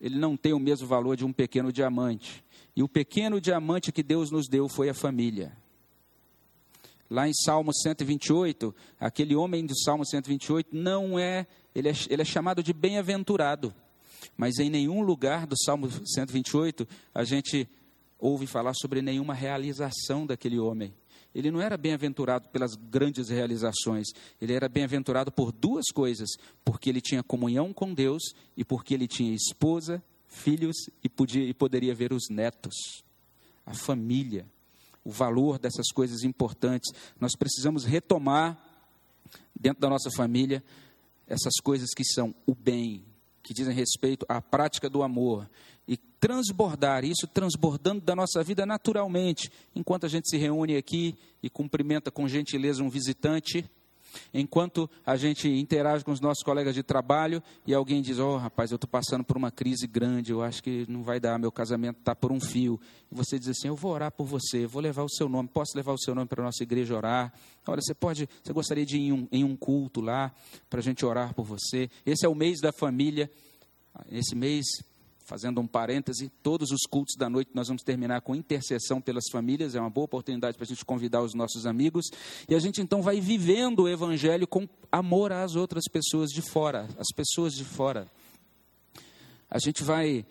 [0.00, 2.44] ele não tem o mesmo valor de um pequeno diamante.
[2.74, 5.56] E o pequeno diamante que Deus nos deu foi a família.
[7.08, 12.24] Lá em Salmo 128, aquele homem do Salmo 128 não é, ele é, ele é
[12.24, 13.72] chamado de bem-aventurado.
[14.36, 17.68] Mas em nenhum lugar do Salmo 128 a gente
[18.18, 20.92] ouve falar sobre nenhuma realização daquele homem.
[21.34, 24.06] Ele não era bem-aventurado pelas grandes realizações,
[24.40, 26.30] ele era bem-aventurado por duas coisas:
[26.64, 28.22] porque ele tinha comunhão com Deus
[28.56, 32.74] e porque ele tinha esposa, filhos e, podia, e poderia ver os netos,
[33.64, 34.46] a família
[35.06, 36.92] o valor dessas coisas importantes.
[37.20, 38.58] Nós precisamos retomar
[39.54, 40.64] dentro da nossa família
[41.28, 43.04] essas coisas que são o bem,
[43.40, 45.48] que dizem respeito à prática do amor
[45.86, 51.48] e transbordar isso, transbordando da nossa vida naturalmente, enquanto a gente se reúne aqui e
[51.48, 53.64] cumprimenta com gentileza um visitante,
[54.32, 58.70] Enquanto a gente interage com os nossos colegas de trabalho e alguém diz: Oh, rapaz,
[58.70, 61.98] eu estou passando por uma crise grande, eu acho que não vai dar, meu casamento
[61.98, 62.80] está por um fio.
[63.10, 65.76] E você diz assim: Eu vou orar por você, vou levar o seu nome, posso
[65.76, 67.32] levar o seu nome para a nossa igreja orar?
[67.66, 70.32] Olha, você pode, você gostaria de ir em um, em um culto lá
[70.70, 71.90] para a gente orar por você?
[72.04, 73.30] Esse é o mês da família.
[74.10, 74.66] Esse mês
[75.26, 79.74] fazendo um parêntese, todos os cultos da noite nós vamos terminar com intercessão pelas famílias,
[79.74, 82.06] é uma boa oportunidade para a gente convidar os nossos amigos,
[82.48, 86.88] e a gente então vai vivendo o evangelho com amor às outras pessoas de fora,
[86.96, 88.08] as pessoas de fora.
[89.50, 90.24] A gente vai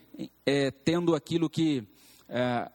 [0.46, 1.84] é, tendo aquilo que
[2.30, 2.72] é,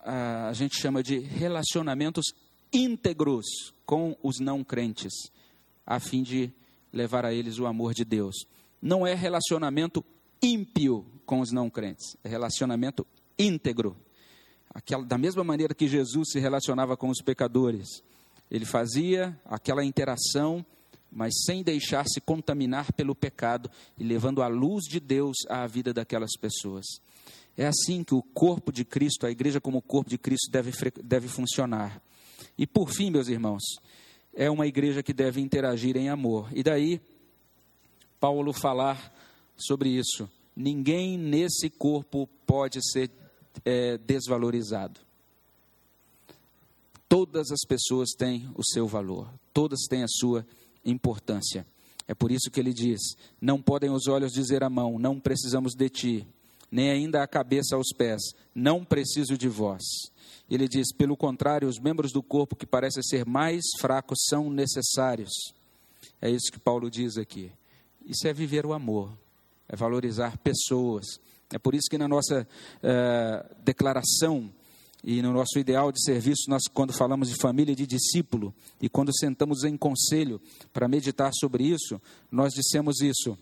[0.00, 2.24] a, gente chama de relacionamentos
[2.72, 3.46] íntegros
[3.86, 5.12] com os não crentes,
[5.86, 6.52] a fim de
[6.92, 8.34] levar a eles o amor de Deus.
[8.80, 10.04] Não é relacionamento
[10.42, 13.06] ímpio com os não crentes, é relacionamento
[13.38, 13.96] íntegro.
[14.74, 18.02] Aquela, da mesma maneira que Jesus se relacionava com os pecadores,
[18.50, 20.64] ele fazia aquela interação,
[21.10, 25.92] mas sem deixar se contaminar pelo pecado e levando a luz de Deus à vida
[25.92, 26.84] daquelas pessoas.
[27.56, 31.28] É assim que o corpo de Cristo, a igreja como corpo de Cristo, deve, deve
[31.28, 32.02] funcionar.
[32.56, 33.62] E por fim, meus irmãos,
[34.34, 36.48] é uma igreja que deve interagir em amor.
[36.52, 37.00] E daí,
[38.18, 39.12] Paulo falar
[39.56, 40.28] sobre isso.
[40.54, 43.10] Ninguém nesse corpo pode ser
[43.64, 45.00] é, desvalorizado.
[47.08, 50.46] Todas as pessoas têm o seu valor, todas têm a sua
[50.84, 51.66] importância.
[52.08, 53.00] É por isso que ele diz:
[53.40, 56.26] Não podem os olhos dizer à mão, não precisamos de ti,
[56.70, 58.20] nem ainda a cabeça aos pés,
[58.54, 59.82] não preciso de vós.
[60.50, 65.30] Ele diz: Pelo contrário, os membros do corpo que parecem ser mais fracos são necessários.
[66.20, 67.52] É isso que Paulo diz aqui.
[68.04, 69.12] Isso é viver o amor
[69.68, 71.06] é valorizar pessoas.
[71.52, 72.46] É por isso que na nossa
[72.82, 74.50] é, declaração
[75.04, 79.10] e no nosso ideal de serviço, nós, quando falamos de família de discípulo e quando
[79.18, 80.40] sentamos em conselho
[80.72, 83.36] para meditar sobre isso, nós dissemos isso.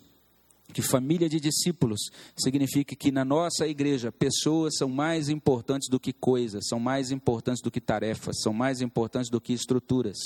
[0.73, 1.99] Que família de discípulos
[2.37, 7.61] significa que na nossa igreja pessoas são mais importantes do que coisas, são mais importantes
[7.63, 10.17] do que tarefas, são mais importantes do que estruturas.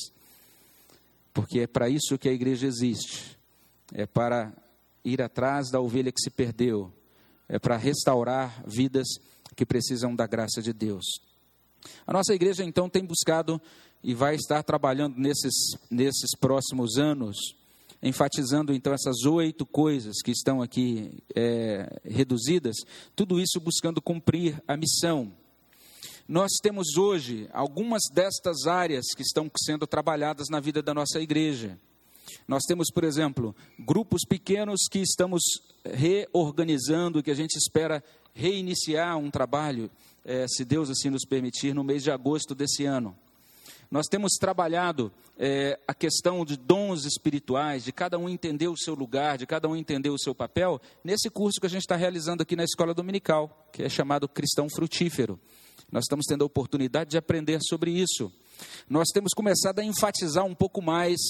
[1.33, 3.37] Porque é para isso que a igreja existe.
[3.92, 4.52] É para
[5.05, 6.93] ir atrás da ovelha que se perdeu,
[7.49, 9.07] é para restaurar vidas
[9.55, 11.05] que precisam da graça de Deus.
[12.07, 13.61] A nossa igreja então tem buscado
[14.03, 15.55] e vai estar trabalhando nesses,
[15.90, 17.37] nesses próximos anos,
[18.03, 22.77] enfatizando então essas oito coisas que estão aqui é, reduzidas,
[23.17, 25.33] tudo isso buscando cumprir a missão.
[26.27, 31.79] Nós temos hoje algumas destas áreas que estão sendo trabalhadas na vida da nossa igreja.
[32.46, 35.42] Nós temos, por exemplo, grupos pequenos que estamos
[35.84, 38.02] reorganizando, que a gente espera
[38.34, 39.90] reiniciar um trabalho,
[40.24, 43.16] é, se Deus assim nos permitir, no mês de agosto desse ano.
[43.90, 48.94] Nós temos trabalhado é, a questão de dons espirituais, de cada um entender o seu
[48.94, 52.42] lugar, de cada um entender o seu papel, nesse curso que a gente está realizando
[52.42, 55.38] aqui na escola dominical, que é chamado Cristão Frutífero.
[55.92, 58.32] Nós estamos tendo a oportunidade de aprender sobre isso.
[58.88, 61.20] Nós temos começado a enfatizar um pouco mais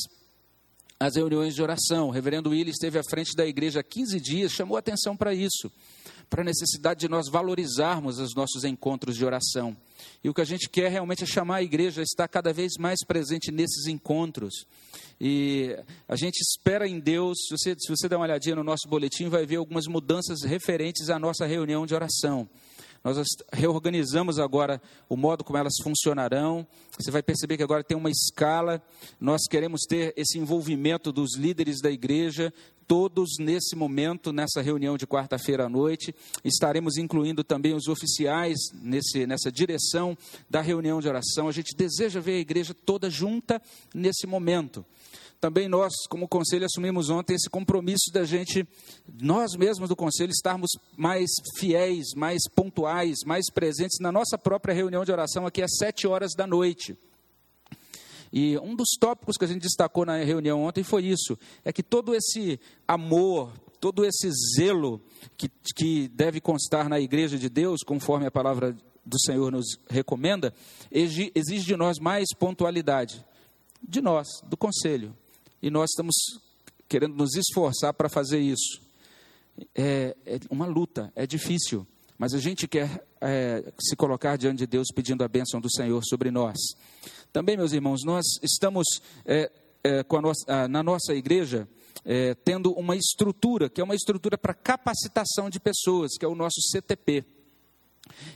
[1.05, 2.09] as reuniões de oração.
[2.09, 5.71] O reverendo Willis esteve à frente da igreja há 15 dias, chamou atenção para isso,
[6.31, 9.77] para a necessidade de nós valorizarmos os nossos encontros de oração.
[10.23, 12.73] E o que a gente quer realmente é chamar a igreja a estar cada vez
[12.79, 14.65] mais presente nesses encontros.
[15.21, 15.77] E
[16.09, 19.29] a gente espera em Deus, se você, se você der uma olhadinha no nosso boletim,
[19.29, 22.49] vai ver algumas mudanças referentes à nossa reunião de oração.
[23.05, 23.19] Nós
[23.53, 26.67] reorganizamos agora o modo como elas funcionarão.
[26.99, 28.83] Você vai perceber que agora tem uma escala.
[29.21, 32.51] Nós queremos ter esse envolvimento dos líderes da igreja,
[32.87, 36.15] todos nesse momento, nessa reunião de quarta-feira à noite.
[36.45, 40.17] Estaremos incluindo também os oficiais nesse, nessa direção
[40.49, 41.49] da reunião de oração.
[41.49, 43.61] A gente deseja ver a igreja toda junta
[43.95, 44.85] nesse momento
[45.45, 48.67] também nós, como conselho, assumimos ontem esse compromisso da gente,
[49.21, 55.05] nós mesmos do conselho, estarmos mais fiéis, mais pontuais, mais presentes na nossa própria reunião
[55.05, 56.97] de oração aqui às sete horas da noite.
[58.37, 61.83] E um dos tópicos que a gente destacou na reunião ontem foi isso: é que
[61.83, 65.01] todo esse amor, todo esse zelo
[65.37, 70.53] que, que deve constar na igreja de Deus, conforme a palavra do Senhor nos recomenda,
[70.91, 73.25] exige de nós mais pontualidade.
[73.87, 75.15] De nós, do conselho
[75.65, 76.15] e nós estamos
[76.87, 78.83] querendo nos esforçar para fazer isso.
[79.75, 81.87] É, é, uma luta, é difícil,
[82.19, 86.03] mas a gente quer é, se colocar diante de Deus pedindo a bênção do Senhor
[86.05, 86.59] sobre nós.
[87.35, 88.87] Também, meus irmãos, nós estamos
[89.27, 89.51] é,
[89.83, 91.69] é, nossa, na nossa igreja
[92.05, 96.37] é, tendo uma estrutura, que é uma estrutura para capacitação de pessoas, que é o
[96.37, 97.25] nosso CTP.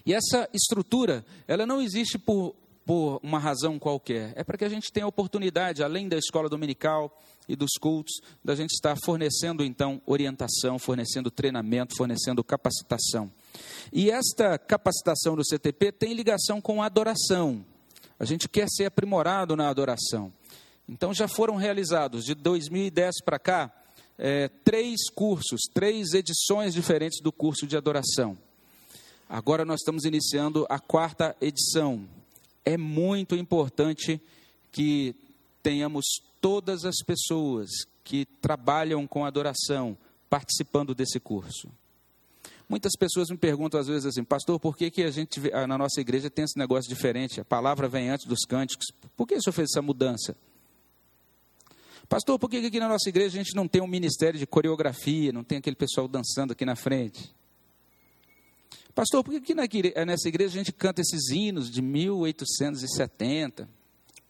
[0.05, 4.33] E essa estrutura, ela não existe por por uma razão qualquer.
[4.35, 8.15] É para que a gente tenha a oportunidade, além da escola dominical e dos cultos,
[8.43, 13.31] da gente estar fornecendo então orientação, fornecendo treinamento, fornecendo capacitação.
[13.93, 17.63] E esta capacitação do CTP tem ligação com a adoração.
[18.19, 20.33] A gente quer ser aprimorado na adoração.
[20.89, 23.73] Então já foram realizados de 2010 para cá
[24.19, 28.37] é, três cursos, três edições diferentes do curso de adoração.
[29.29, 32.09] Agora nós estamos iniciando a quarta edição,
[32.65, 34.21] é muito importante
[34.73, 35.15] que
[35.63, 36.05] tenhamos
[36.41, 37.69] todas as pessoas
[38.03, 39.97] que trabalham com adoração
[40.31, 41.69] participando desse curso.
[42.69, 46.01] Muitas pessoas me perguntam às vezes assim, pastor, por que, que a gente na nossa
[46.01, 47.41] igreja tem esse negócio diferente?
[47.41, 48.87] A palavra vem antes dos cânticos.
[49.17, 50.37] Por que o senhor fez essa mudança?
[52.09, 55.33] Pastor, por que aqui na nossa igreja a gente não tem um ministério de coreografia,
[55.33, 57.35] não tem aquele pessoal dançando aqui na frente?
[58.95, 63.69] Pastor, por que nessa igreja a gente canta esses hinos de 1870?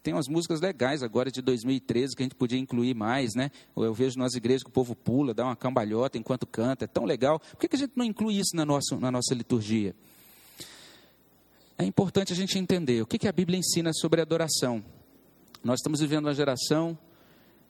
[0.01, 3.51] Tem umas músicas legais agora de 2013 que a gente podia incluir mais, né?
[3.75, 7.03] Eu vejo nas igrejas que o povo pula, dá uma cambalhota enquanto canta, é tão
[7.03, 7.39] legal.
[7.39, 9.93] Por que a gente não inclui isso na nossa, na nossa liturgia?
[11.77, 14.83] É importante a gente entender o que a Bíblia ensina sobre adoração.
[15.63, 16.97] Nós estamos vivendo uma geração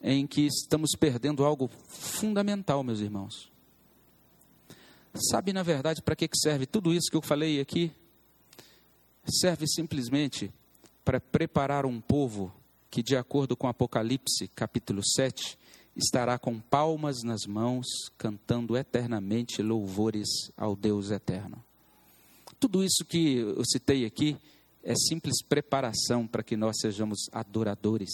[0.01, 3.51] em que estamos perdendo algo fundamental, meus irmãos.
[5.31, 7.91] Sabe, na verdade, para que serve tudo isso que eu falei aqui?
[9.27, 10.51] Serve simplesmente
[11.03, 12.53] para preparar um povo
[12.89, 15.57] que, de acordo com Apocalipse, capítulo 7,
[15.95, 17.85] estará com palmas nas mãos,
[18.17, 21.63] cantando eternamente louvores ao Deus eterno.
[22.59, 24.37] Tudo isso que eu citei aqui
[24.83, 28.09] é simples preparação para que nós sejamos adoradores.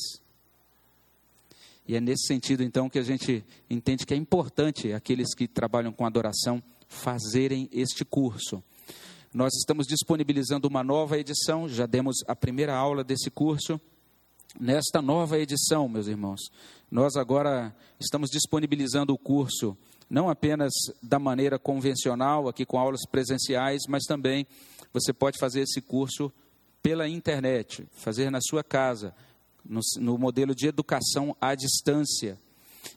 [1.87, 5.91] E é nesse sentido, então, que a gente entende que é importante aqueles que trabalham
[5.91, 8.63] com adoração fazerem este curso.
[9.35, 13.77] Nós estamos disponibilizando uma nova edição, já demos a primeira aula desse curso.
[14.57, 16.39] Nesta nova edição, meus irmãos,
[16.89, 19.77] nós agora estamos disponibilizando o curso
[20.09, 20.71] não apenas
[21.03, 24.47] da maneira convencional, aqui com aulas presenciais, mas também
[24.93, 26.31] você pode fazer esse curso
[26.81, 29.13] pela internet, fazer na sua casa,
[29.65, 32.39] no, no modelo de educação à distância.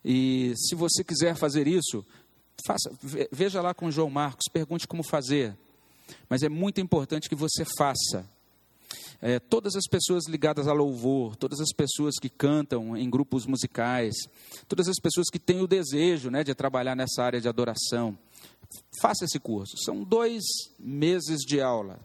[0.04, 2.06] E se você quiser fazer isso,
[2.64, 2.92] faça,
[3.32, 5.58] veja lá com o João Marcos, pergunte como fazer.
[6.28, 8.26] Mas é muito importante que você faça.
[9.20, 14.14] É, todas as pessoas ligadas a louvor, todas as pessoas que cantam em grupos musicais,
[14.68, 18.16] todas as pessoas que têm o desejo né, de trabalhar nessa área de adoração,
[19.00, 19.76] faça esse curso.
[19.84, 20.44] São dois
[20.78, 21.98] meses de aula,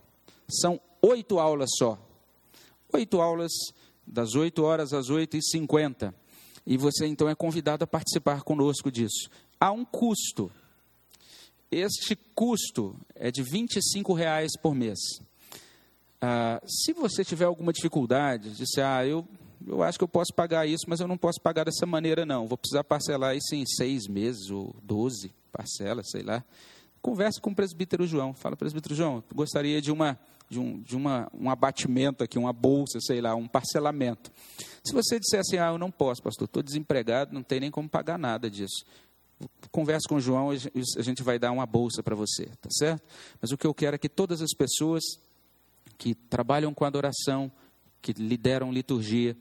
[0.50, 2.00] são oito aulas só.
[2.92, 3.52] Oito aulas,
[4.06, 6.14] das oito horas às oito e cinquenta.
[6.66, 9.30] E você então é convidado a participar conosco disso.
[9.60, 10.52] Há um custo.
[11.74, 15.00] Este custo é de 25 reais por mês.
[16.22, 19.28] Ah, se você tiver alguma dificuldade, disse, ah, eu,
[19.66, 22.48] eu acho que eu posso pagar isso, mas eu não posso pagar dessa maneira, não.
[22.48, 26.44] Vou precisar parcelar isso em seis meses ou doze parcelas, sei lá.
[27.02, 28.34] Converse com o presbítero João.
[28.34, 30.18] Fala, presbítero João, gostaria de uma
[30.50, 34.32] de, um, de uma, um abatimento aqui, uma bolsa, sei lá, um parcelamento.
[34.84, 37.90] Se você disser assim, ah, eu não posso, pastor, estou desempregado, não tem nem como
[37.90, 38.86] pagar nada disso.
[39.72, 43.04] Converse com o João, a gente vai dar uma bolsa para você, tá certo?
[43.42, 45.02] Mas o que eu quero é que todas as pessoas
[45.98, 47.52] que trabalham com adoração,
[48.02, 49.36] que lideram liturgia,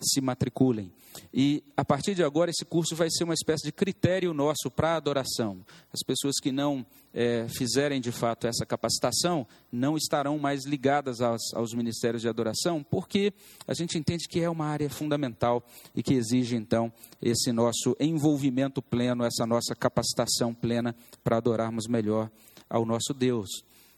[0.00, 0.92] se matriculem.
[1.32, 4.96] E a partir de agora, esse curso vai ser uma espécie de critério nosso para
[4.96, 5.64] adoração.
[5.92, 11.42] As pessoas que não é, fizerem de fato essa capacitação não estarão mais ligadas aos,
[11.54, 13.32] aos ministérios de adoração, porque
[13.66, 15.64] a gente entende que é uma área fundamental
[15.94, 16.92] e que exige então
[17.22, 22.30] esse nosso envolvimento pleno, essa nossa capacitação plena para adorarmos melhor
[22.68, 23.48] ao nosso Deus.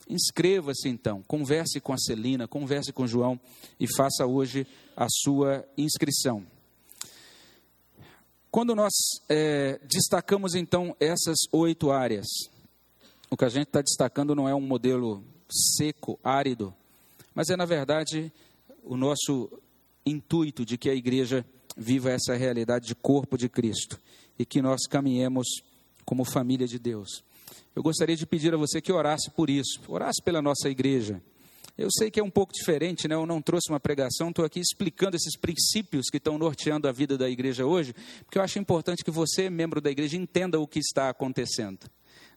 [0.08, 3.40] Inscreva-se então, converse com a Celina, converse com o João
[3.78, 6.46] e faça hoje a sua inscrição.
[8.50, 8.92] Quando nós
[9.28, 12.26] é, destacamos então essas oito áreas,
[13.28, 15.24] o que a gente está destacando não é um modelo
[15.76, 16.72] seco, árido,
[17.34, 18.32] mas é na verdade
[18.84, 19.50] o nosso
[20.06, 21.44] intuito de que a igreja
[21.76, 24.00] viva essa realidade de corpo de Cristo
[24.38, 25.46] e que nós caminhemos
[26.04, 27.24] como família de Deus.
[27.74, 31.22] Eu gostaria de pedir a você que orasse por isso, orasse pela nossa igreja.
[31.76, 33.14] Eu sei que é um pouco diferente, né?
[33.14, 37.18] eu não trouxe uma pregação, estou aqui explicando esses princípios que estão norteando a vida
[37.18, 37.94] da igreja hoje,
[38.24, 41.80] porque eu acho importante que você, membro da igreja, entenda o que está acontecendo.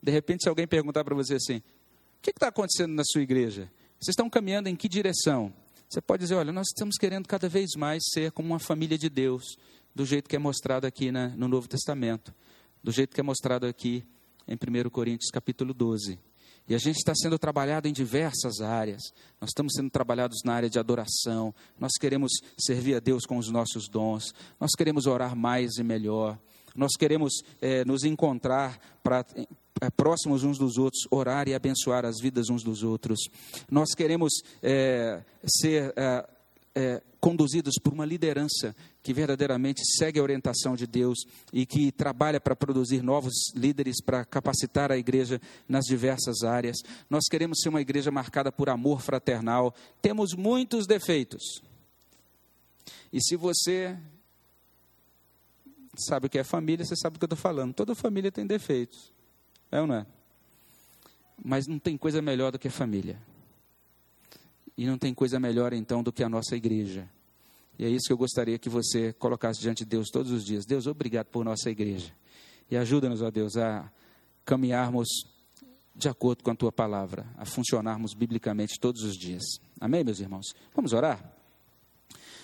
[0.03, 3.71] De repente, se alguém perguntar para você assim: o que está acontecendo na sua igreja?
[3.97, 5.53] Vocês estão caminhando em que direção?
[5.87, 9.09] Você pode dizer: olha, nós estamos querendo cada vez mais ser como uma família de
[9.09, 9.57] Deus,
[9.95, 12.33] do jeito que é mostrado aqui no Novo Testamento,
[12.83, 14.03] do jeito que é mostrado aqui
[14.49, 16.19] em 1 Coríntios capítulo 12.
[16.67, 19.01] E a gente está sendo trabalhado em diversas áreas.
[19.39, 21.53] Nós estamos sendo trabalhados na área de adoração.
[21.79, 24.33] Nós queremos servir a Deus com os nossos dons.
[24.59, 26.37] Nós queremos orar mais e melhor.
[26.75, 29.25] Nós queremos é, nos encontrar para
[29.81, 33.19] é, próximos uns dos outros, orar e abençoar as vidas uns dos outros.
[33.69, 36.27] Nós queremos é, ser é,
[37.19, 41.19] conduzidos por uma liderança que verdadeiramente segue a orientação de Deus
[41.51, 46.77] e que trabalha para produzir novos líderes para capacitar a igreja nas diversas áreas.
[47.09, 49.73] Nós queremos ser uma igreja marcada por amor fraternal.
[50.01, 51.61] Temos muitos defeitos.
[53.11, 53.97] E se você
[55.97, 57.73] sabe o que é família, você sabe do que eu estou falando.
[57.73, 59.11] Toda família tem defeitos.
[59.71, 60.05] É ou não é?
[61.43, 63.19] Mas não tem coisa melhor do que a família.
[64.79, 67.05] E não tem coisa melhor então do que a nossa igreja.
[67.77, 70.65] E é isso que eu gostaria que você colocasse diante de Deus todos os dias.
[70.65, 72.13] Deus, obrigado por nossa igreja.
[72.71, 73.91] E ajuda-nos, ó Deus, a
[74.45, 75.09] caminharmos
[75.93, 79.43] de acordo com a tua palavra, a funcionarmos biblicamente todos os dias.
[79.81, 80.45] Amém, meus irmãos?
[80.73, 81.29] Vamos orar?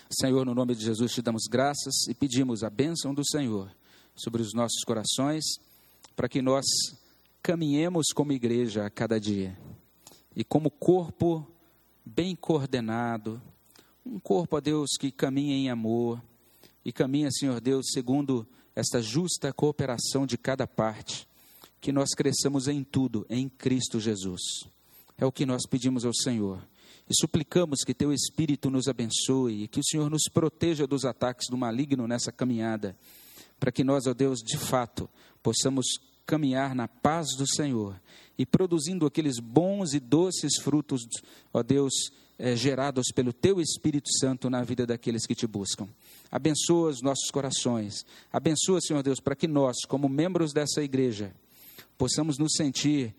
[0.09, 3.73] Senhor, no nome de Jesus, te damos graças e pedimos a bênção do Senhor
[4.13, 5.45] sobre os nossos corações,
[6.17, 6.65] para que nós
[7.41, 9.57] caminhemos como igreja a cada dia
[10.36, 11.49] e como corpo
[12.06, 13.41] bem coordenado,
[14.06, 16.22] um corpo, a Deus, que caminha em amor
[16.84, 21.28] e caminha, Senhor Deus, segundo esta justa cooperação de cada parte,
[21.82, 24.41] que nós cresçamos em tudo, em Cristo Jesus.
[25.18, 26.62] É o que nós pedimos ao Senhor.
[27.10, 31.47] E suplicamos que Teu Espírito nos abençoe e que o Senhor nos proteja dos ataques
[31.49, 32.97] do maligno nessa caminhada,
[33.60, 35.10] para que nós, ó Deus, de fato,
[35.41, 35.86] possamos
[36.26, 37.99] caminhar na paz do Senhor
[38.38, 41.01] e produzindo aqueles bons e doces frutos,
[41.53, 41.93] ó Deus,
[42.38, 45.88] é, gerados pelo Teu Espírito Santo na vida daqueles que te buscam.
[46.30, 48.05] Abençoa os nossos corações.
[48.32, 51.34] Abençoa, Senhor Deus, para que nós, como membros dessa igreja,
[51.97, 53.15] possamos nos sentir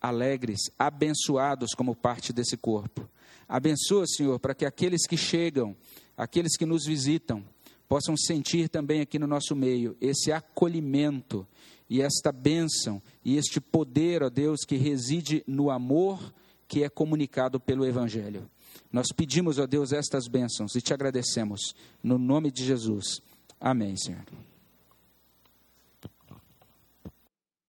[0.00, 3.08] alegres, abençoados como parte desse corpo.
[3.48, 5.74] Abençoa, Senhor, para que aqueles que chegam,
[6.16, 7.42] aqueles que nos visitam,
[7.88, 11.46] possam sentir também aqui no nosso meio esse acolhimento
[11.88, 16.32] e esta bênção e este poder, ó Deus, que reside no amor
[16.66, 18.48] que é comunicado pelo Evangelho.
[18.92, 21.74] Nós pedimos, ó Deus, estas bênçãos e te agradecemos.
[22.02, 23.20] No nome de Jesus.
[23.60, 24.24] Amém, Senhor.